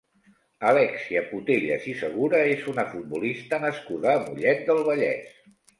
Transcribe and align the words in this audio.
Alèxia 0.69 1.21
Putellas 1.33 1.85
i 1.93 1.95
Segura 2.01 2.41
és 2.57 2.67
una 2.75 2.89
futbolista 2.95 3.63
nascuda 3.69 4.17
a 4.17 4.21
Mollet 4.27 4.69
del 4.73 4.87
Vallès. 4.93 5.35